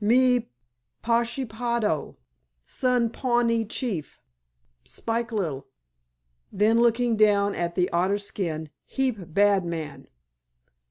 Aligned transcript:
"Me 0.03 0.49
Pashepaho. 1.03 2.15
Son 2.65 3.07
Pawnee 3.11 3.63
chief. 3.65 4.19
Spik 4.83 5.31
li'le." 5.31 5.65
Then 6.51 6.79
looking 6.81 7.15
down 7.15 7.53
at 7.53 7.75
the 7.75 7.87
otter 7.91 8.17
skin—"Heap 8.17 9.19
bad 9.31 9.63
man." 9.63 10.07